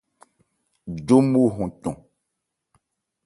[1.07, 1.95] Jómo hɔn cɔn.